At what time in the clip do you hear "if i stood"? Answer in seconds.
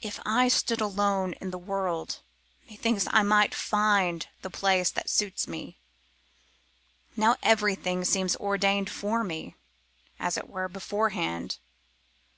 0.00-0.80